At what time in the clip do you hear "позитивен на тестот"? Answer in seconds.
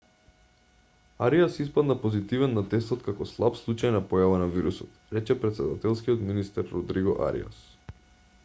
2.05-3.05